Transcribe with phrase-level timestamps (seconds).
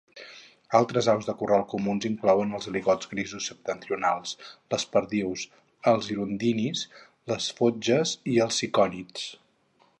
[0.77, 4.33] Altres aus de corral comuns inclouen els aligots grisos septentrionals,
[4.75, 5.45] les perdius,
[5.95, 6.85] els hirundínids,
[7.35, 9.29] les fotges i els cicònids.